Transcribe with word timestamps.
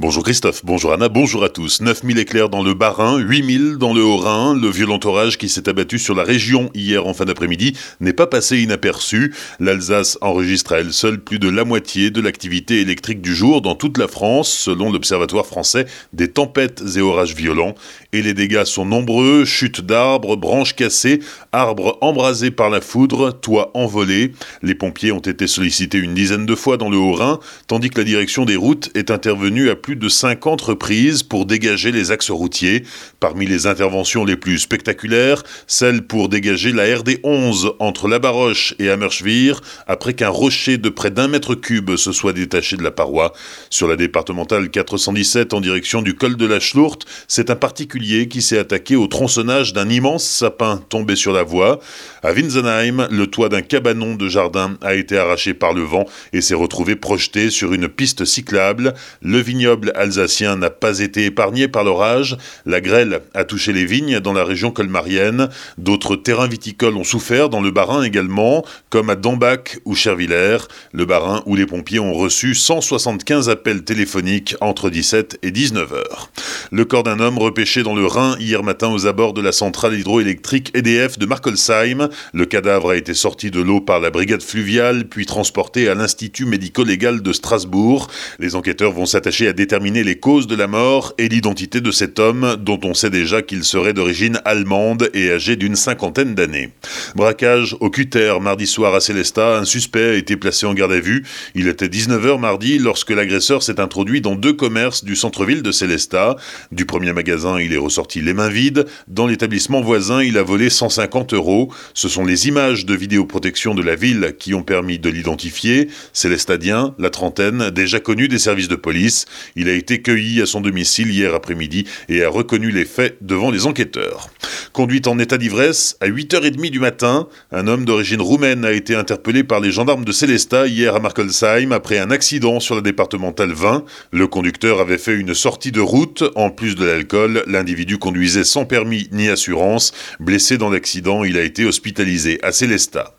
Bonjour 0.00 0.22
Christophe, 0.22 0.64
bonjour 0.64 0.92
Anna, 0.92 1.08
bonjour 1.08 1.42
à 1.42 1.48
tous. 1.48 1.80
9000 1.80 2.20
éclairs 2.20 2.48
dans 2.48 2.62
le 2.62 2.72
Bas-Rhin, 2.72 3.18
8000 3.18 3.78
dans 3.78 3.92
le 3.92 4.00
Haut-Rhin. 4.00 4.54
Le 4.54 4.68
violent 4.68 5.00
orage 5.02 5.38
qui 5.38 5.48
s'est 5.48 5.68
abattu 5.68 5.98
sur 5.98 6.14
la 6.14 6.22
région 6.22 6.70
hier 6.72 7.04
en 7.04 7.14
fin 7.14 7.24
d'après-midi 7.24 7.76
n'est 7.98 8.12
pas 8.12 8.28
passé 8.28 8.60
inaperçu. 8.60 9.34
L'Alsace 9.58 10.16
enregistre 10.20 10.74
à 10.74 10.78
elle 10.78 10.92
seule 10.92 11.18
plus 11.18 11.40
de 11.40 11.48
la 11.48 11.64
moitié 11.64 12.12
de 12.12 12.20
l'activité 12.20 12.80
électrique 12.80 13.20
du 13.20 13.34
jour 13.34 13.60
dans 13.60 13.74
toute 13.74 13.98
la 13.98 14.06
France, 14.06 14.52
selon 14.52 14.92
l'Observatoire 14.92 15.46
français 15.46 15.86
des 16.12 16.28
tempêtes 16.28 16.80
et 16.96 17.00
orages 17.00 17.34
violents. 17.34 17.74
Et 18.12 18.22
les 18.22 18.34
dégâts 18.34 18.62
sont 18.62 18.84
nombreux, 18.84 19.44
chutes 19.44 19.80
d'arbres, 19.80 20.36
branches 20.36 20.76
cassées, 20.76 21.18
arbres 21.50 21.98
embrasés 22.02 22.52
par 22.52 22.70
la 22.70 22.80
foudre, 22.80 23.32
toits 23.32 23.72
envolés. 23.74 24.30
Les 24.62 24.76
pompiers 24.76 25.10
ont 25.10 25.18
été 25.18 25.48
sollicités 25.48 25.98
une 25.98 26.14
dizaine 26.14 26.46
de 26.46 26.54
fois 26.54 26.76
dans 26.76 26.88
le 26.88 26.98
Haut-Rhin, 26.98 27.40
tandis 27.66 27.90
que 27.90 27.98
la 27.98 28.04
direction 28.04 28.44
des 28.44 28.54
routes 28.54 28.90
est 28.94 29.10
intervenue 29.10 29.70
à 29.70 29.74
plus 29.74 29.87
de 29.96 30.08
50 30.08 30.60
reprises 30.60 31.22
pour 31.22 31.46
dégager 31.46 31.92
les 31.92 32.10
axes 32.10 32.30
routiers. 32.30 32.84
Parmi 33.20 33.46
les 33.46 33.66
interventions 33.66 34.24
les 34.24 34.36
plus 34.36 34.58
spectaculaires, 34.58 35.42
celle 35.66 36.02
pour 36.02 36.28
dégager 36.28 36.72
la 36.72 36.96
RD 36.96 37.20
11 37.22 37.72
entre 37.78 38.08
La 38.08 38.18
Baroche 38.18 38.74
et 38.78 38.90
Amerschwir, 38.90 39.60
après 39.86 40.14
qu'un 40.14 40.28
rocher 40.28 40.78
de 40.78 40.88
près 40.88 41.10
d'un 41.10 41.28
mètre 41.28 41.54
cube 41.54 41.96
se 41.96 42.12
soit 42.12 42.32
détaché 42.32 42.76
de 42.76 42.82
la 42.82 42.90
paroi. 42.90 43.32
Sur 43.70 43.88
la 43.88 43.96
départementale 43.96 44.70
417 44.70 45.54
en 45.54 45.60
direction 45.60 46.02
du 46.02 46.14
col 46.14 46.36
de 46.36 46.46
la 46.46 46.60
Schlourte, 46.60 47.06
c'est 47.26 47.50
un 47.50 47.56
particulier 47.56 48.28
qui 48.28 48.42
s'est 48.42 48.58
attaqué 48.58 48.96
au 48.96 49.06
tronçonnage 49.06 49.72
d'un 49.72 49.88
immense 49.88 50.24
sapin 50.24 50.82
tombé 50.88 51.16
sur 51.16 51.32
la 51.32 51.42
voie. 51.42 51.80
À 52.22 52.32
Winsenheim, 52.32 53.08
le 53.10 53.26
toit 53.26 53.48
d'un 53.48 53.62
cabanon 53.62 54.14
de 54.14 54.28
jardin 54.28 54.76
a 54.82 54.94
été 54.94 55.16
arraché 55.16 55.54
par 55.54 55.72
le 55.72 55.82
vent 55.82 56.04
et 56.32 56.40
s'est 56.40 56.54
retrouvé 56.54 56.96
projeté 56.96 57.50
sur 57.50 57.72
une 57.72 57.88
piste 57.88 58.24
cyclable. 58.24 58.94
Le 59.22 59.38
vignoble 59.38 59.77
alsacien 59.94 60.56
n'a 60.56 60.70
pas 60.70 61.00
été 61.00 61.24
épargné 61.24 61.68
par 61.68 61.84
l'orage. 61.84 62.36
La 62.66 62.80
grêle 62.80 63.20
a 63.34 63.44
touché 63.44 63.72
les 63.72 63.84
vignes 63.84 64.20
dans 64.20 64.32
la 64.32 64.44
région 64.44 64.70
colmarienne. 64.70 65.48
D'autres 65.76 66.16
terrains 66.16 66.48
viticoles 66.48 66.96
ont 66.96 67.04
souffert 67.04 67.48
dans 67.48 67.60
le 67.60 67.70
Bas-Rhin 67.70 68.02
également, 68.02 68.64
comme 68.90 69.10
à 69.10 69.16
Dambach 69.16 69.78
ou 69.84 69.94
Chervillers. 69.94 70.58
Le 70.92 71.04
Bas-Rhin 71.04 71.42
où 71.46 71.56
les 71.56 71.66
pompiers 71.66 72.00
ont 72.00 72.14
reçu 72.14 72.54
175 72.54 73.48
appels 73.48 73.84
téléphoniques 73.84 74.54
entre 74.60 74.90
17 74.90 75.38
et 75.42 75.50
19 75.50 75.92
heures. 75.92 76.30
Le 76.72 76.84
corps 76.84 77.02
d'un 77.02 77.20
homme 77.20 77.38
repêché 77.38 77.82
dans 77.82 77.94
le 77.94 78.06
Rhin 78.06 78.36
hier 78.38 78.62
matin 78.62 78.88
aux 78.88 79.06
abords 79.06 79.32
de 79.32 79.40
la 79.40 79.52
centrale 79.52 79.98
hydroélectrique 79.98 80.70
EDF 80.74 81.18
de 81.18 81.26
Markolsheim. 81.26 82.08
Le 82.32 82.46
cadavre 82.46 82.90
a 82.90 82.96
été 82.96 83.14
sorti 83.14 83.50
de 83.50 83.60
l'eau 83.60 83.80
par 83.80 84.00
la 84.00 84.10
brigade 84.10 84.42
fluviale, 84.42 85.08
puis 85.08 85.26
transporté 85.26 85.88
à 85.88 85.94
l'Institut 85.94 86.46
médico-légal 86.46 87.22
de 87.22 87.32
Strasbourg. 87.32 88.08
Les 88.38 88.54
enquêteurs 88.54 88.92
vont 88.92 89.06
s'attacher 89.06 89.48
à 89.48 89.52
déterminer 89.68 90.02
les 90.02 90.14
causes 90.18 90.46
de 90.46 90.56
la 90.56 90.66
mort 90.66 91.12
et 91.18 91.28
l'identité 91.28 91.82
de 91.82 91.90
cet 91.90 92.18
homme, 92.18 92.56
dont 92.58 92.80
on 92.84 92.94
sait 92.94 93.10
déjà 93.10 93.42
qu'il 93.42 93.64
serait 93.64 93.92
d'origine 93.92 94.40
allemande 94.46 95.10
et 95.12 95.30
âgé 95.30 95.56
d'une 95.56 95.76
cinquantaine 95.76 96.34
d'années. 96.34 96.70
Braquage 97.14 97.76
au 97.80 97.90
Cutter 97.90 98.32
mardi 98.40 98.66
soir 98.66 98.94
à 98.94 99.00
Célestat, 99.00 99.58
un 99.58 99.66
suspect 99.66 100.08
a 100.08 100.14
été 100.14 100.38
placé 100.38 100.64
en 100.64 100.72
garde 100.72 100.92
à 100.92 101.00
vue. 101.00 101.22
Il 101.54 101.68
était 101.68 101.88
19h 101.88 102.40
mardi 102.40 102.78
lorsque 102.78 103.10
l'agresseur 103.10 103.62
s'est 103.62 103.78
introduit 103.78 104.22
dans 104.22 104.36
deux 104.36 104.54
commerces 104.54 105.04
du 105.04 105.14
centre-ville 105.14 105.60
de 105.60 105.70
Célestat. 105.70 106.36
Du 106.72 106.86
premier 106.86 107.12
magasin, 107.12 107.60
il 107.60 107.74
est 107.74 107.76
ressorti 107.76 108.22
les 108.22 108.32
mains 108.32 108.48
vides. 108.48 108.86
Dans 109.06 109.26
l'établissement 109.26 109.82
voisin, 109.82 110.22
il 110.22 110.38
a 110.38 110.42
volé 110.42 110.70
150 110.70 111.34
euros. 111.34 111.70
Ce 111.92 112.08
sont 112.08 112.24
les 112.24 112.48
images 112.48 112.86
de 112.86 112.94
vidéoprotection 112.94 113.74
de 113.74 113.82
la 113.82 113.96
ville 113.96 114.34
qui 114.38 114.54
ont 114.54 114.62
permis 114.62 114.98
de 114.98 115.10
l'identifier. 115.10 115.88
Célestadien, 116.14 116.94
la 116.98 117.10
trentaine, 117.10 117.68
déjà 117.68 118.00
connu 118.00 118.28
des 118.28 118.38
services 118.38 118.68
de 118.68 118.74
police. 118.74 119.26
Il 119.58 119.68
a 119.68 119.72
été 119.72 120.00
cueilli 120.00 120.40
à 120.40 120.46
son 120.46 120.60
domicile 120.60 121.10
hier 121.10 121.34
après-midi 121.34 121.84
et 122.08 122.22
a 122.22 122.28
reconnu 122.28 122.70
les 122.70 122.84
faits 122.84 123.18
devant 123.20 123.50
les 123.50 123.66
enquêteurs. 123.66 124.30
Conduite 124.72 125.08
en 125.08 125.18
état 125.18 125.36
d'ivresse, 125.36 125.96
à 126.00 126.06
8h30 126.06 126.70
du 126.70 126.78
matin, 126.78 127.26
un 127.50 127.66
homme 127.66 127.84
d'origine 127.84 128.20
roumaine 128.20 128.64
a 128.64 128.70
été 128.70 128.94
interpellé 128.94 129.42
par 129.42 129.58
les 129.58 129.72
gendarmes 129.72 130.04
de 130.04 130.12
Célestat 130.12 130.68
hier 130.68 130.94
à 130.94 131.00
Markolsheim 131.00 131.72
après 131.72 131.98
un 131.98 132.12
accident 132.12 132.60
sur 132.60 132.76
la 132.76 132.82
départementale 132.82 133.50
20. 133.50 133.84
Le 134.12 134.28
conducteur 134.28 134.78
avait 134.78 134.96
fait 134.96 135.16
une 135.16 135.34
sortie 135.34 135.72
de 135.72 135.80
route. 135.80 136.22
En 136.36 136.50
plus 136.50 136.76
de 136.76 136.84
l'alcool, 136.84 137.42
l'individu 137.48 137.98
conduisait 137.98 138.44
sans 138.44 138.64
permis 138.64 139.08
ni 139.10 139.28
assurance. 139.28 139.92
Blessé 140.20 140.56
dans 140.56 140.70
l'accident, 140.70 141.24
il 141.24 141.36
a 141.36 141.42
été 141.42 141.64
hospitalisé 141.64 142.38
à 142.44 142.52
Célestat. 142.52 143.17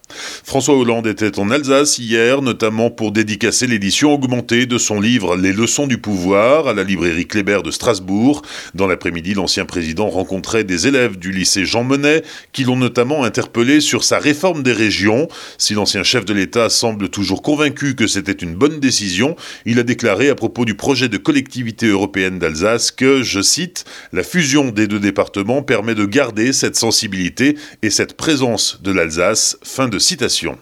François 0.50 0.76
Hollande 0.76 1.06
était 1.06 1.38
en 1.38 1.52
Alsace 1.52 2.00
hier, 2.00 2.42
notamment 2.42 2.90
pour 2.90 3.12
dédicacer 3.12 3.68
l'édition 3.68 4.14
augmentée 4.14 4.66
de 4.66 4.80
son 4.80 5.00
livre 5.00 5.36
Les 5.36 5.54
leçons 5.54 5.86
du 5.86 6.00
pouvoir 6.00 6.68
à 6.68 6.74
la 6.74 6.84
librairie 6.84 7.28
Kléber 7.28 7.62
de 7.64 7.70
Strasbourg. 7.70 8.42
Dans 8.74 8.88
l'après-midi, 8.88 9.36
l'ancien 9.36 9.66
président 9.66 10.10
rencontrait 10.10 10.64
des 10.64 10.88
élèves 10.88 11.20
du 11.20 11.32
lycée 11.32 11.66
Jean 11.66 11.84
Monnet 11.84 12.24
qui 12.52 12.64
l'ont 12.64 12.78
notamment 12.78 13.24
interpellé 13.24 13.80
sur 13.80 14.04
sa 14.04 14.18
réforme 14.18 14.64
des 14.64 14.74
régions. 14.74 15.28
Si 15.60 15.76
l'ancien 15.76 16.02
chef 16.02 16.26
de 16.26 16.34
l'État 16.34 16.70
semble 16.70 17.10
toujours 17.10 17.44
convaincu 17.44 17.96
que 17.96 18.08
c'était 18.08 18.32
une 18.32 18.56
bonne 18.56 18.80
décision, 18.80 19.36
il 19.66 19.78
a 19.78 19.84
déclaré 19.84 20.30
à 20.30 20.36
propos 20.36 20.66
du 20.66 20.74
projet 20.74 21.10
de 21.10 21.18
collectivité 21.18 21.86
européenne 21.86 22.40
d'Alsace 22.40 22.90
que, 22.90 23.22
je 23.22 23.42
cite, 23.42 23.86
la 24.14 24.24
fusion 24.24 24.72
des 24.72 24.88
deux 24.88 25.00
départements 25.00 25.62
permet 25.62 25.94
de 25.94 26.06
garder 26.06 26.54
cette 26.54 26.76
sensibilité 26.76 27.56
et 27.84 27.92
cette 27.92 28.18
présence 28.18 28.82
de 28.82 28.92
l'Alsace. 28.92 29.58
Fin 29.64 29.88
de 29.88 29.99
citation. 30.00 30.58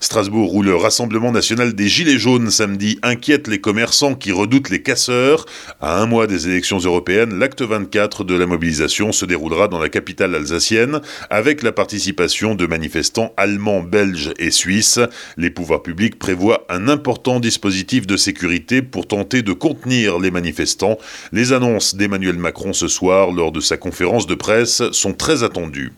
Strasbourg, 0.00 0.54
où 0.54 0.62
le 0.62 0.74
Rassemblement 0.74 1.32
national 1.32 1.74
des 1.74 1.88
Gilets 1.88 2.18
jaunes 2.18 2.50
samedi 2.50 2.98
inquiète 3.02 3.48
les 3.48 3.60
commerçants 3.60 4.14
qui 4.14 4.32
redoutent 4.32 4.70
les 4.70 4.82
casseurs. 4.82 5.44
À 5.80 6.00
un 6.00 6.06
mois 6.06 6.26
des 6.26 6.48
élections 6.48 6.78
européennes, 6.78 7.38
l'acte 7.38 7.62
24 7.62 8.24
de 8.24 8.34
la 8.34 8.46
mobilisation 8.46 9.12
se 9.12 9.24
déroulera 9.24 9.68
dans 9.68 9.78
la 9.78 9.88
capitale 9.88 10.34
alsacienne 10.34 11.00
avec 11.30 11.62
la 11.62 11.72
participation 11.72 12.54
de 12.54 12.66
manifestants 12.66 13.32
allemands, 13.36 13.82
belges 13.82 14.32
et 14.38 14.50
suisses. 14.50 15.00
Les 15.36 15.50
pouvoirs 15.50 15.82
publics 15.82 16.18
prévoient 16.18 16.64
un 16.68 16.88
important 16.88 17.40
dispositif 17.40 18.06
de 18.06 18.16
sécurité 18.16 18.82
pour 18.82 19.06
tenter 19.06 19.42
de 19.42 19.52
contenir 19.52 20.18
les 20.18 20.30
manifestants. 20.30 20.98
Les 21.32 21.52
annonces 21.52 21.94
d'Emmanuel 21.94 22.36
Macron 22.36 22.72
ce 22.72 22.88
soir 22.88 23.30
lors 23.32 23.52
de 23.52 23.60
sa 23.60 23.76
conférence 23.76 24.26
de 24.26 24.34
presse 24.34 24.82
sont 24.92 25.12
très 25.12 25.42
attendues. 25.42 25.92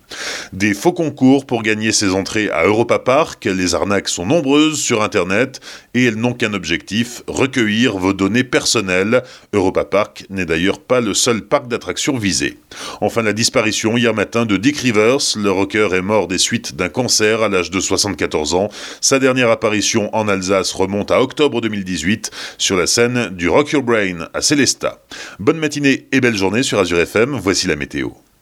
Des 0.52 0.74
faux 0.74 0.92
concours 0.92 1.46
pour 1.46 1.62
gagner 1.62 1.92
ses 1.92 2.14
entrées 2.14 2.50
à 2.50 2.68
Europa 2.80 2.98
Park, 2.98 3.44
les 3.44 3.74
arnaques 3.74 4.08
sont 4.08 4.24
nombreuses 4.24 4.80
sur 4.80 5.02
Internet 5.02 5.60
et 5.92 6.06
elles 6.06 6.14
n'ont 6.14 6.32
qu'un 6.32 6.54
objectif, 6.54 7.22
recueillir 7.26 7.98
vos 7.98 8.14
données 8.14 8.42
personnelles. 8.42 9.22
Europa 9.52 9.84
Park 9.84 10.24
n'est 10.30 10.46
d'ailleurs 10.46 10.80
pas 10.80 11.02
le 11.02 11.12
seul 11.12 11.42
parc 11.42 11.68
d'attractions 11.68 12.16
visé. 12.16 12.56
Enfin, 13.02 13.20
la 13.20 13.34
disparition 13.34 13.98
hier 13.98 14.14
matin 14.14 14.46
de 14.46 14.56
Dick 14.56 14.78
Rivers, 14.78 15.18
le 15.36 15.50
rocker 15.50 15.88
est 15.92 16.00
mort 16.00 16.26
des 16.26 16.38
suites 16.38 16.74
d'un 16.74 16.88
cancer 16.88 17.42
à 17.42 17.50
l'âge 17.50 17.70
de 17.70 17.80
74 17.80 18.54
ans. 18.54 18.70
Sa 19.02 19.18
dernière 19.18 19.50
apparition 19.50 20.08
en 20.16 20.26
Alsace 20.26 20.72
remonte 20.72 21.10
à 21.10 21.20
octobre 21.20 21.60
2018 21.60 22.30
sur 22.56 22.78
la 22.78 22.86
scène 22.86 23.28
du 23.28 23.50
Rock 23.50 23.72
Your 23.72 23.82
Brain 23.82 24.30
à 24.32 24.40
Célestat. 24.40 25.02
Bonne 25.38 25.58
matinée 25.58 26.08
et 26.12 26.22
belle 26.22 26.34
journée 26.34 26.62
sur 26.62 26.78
Azure 26.78 27.00
FM, 27.00 27.36
voici 27.42 27.66
la 27.66 27.76
météo. 27.76 28.08